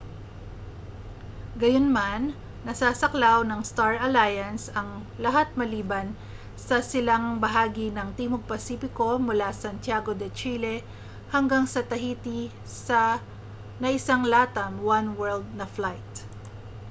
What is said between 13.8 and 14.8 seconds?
na isang latam